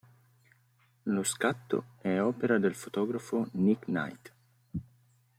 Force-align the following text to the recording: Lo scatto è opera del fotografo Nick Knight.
Lo 1.03 1.21
scatto 1.21 1.89
è 2.01 2.19
opera 2.19 2.57
del 2.57 2.73
fotografo 2.73 3.47
Nick 3.51 3.83
Knight. 3.85 4.33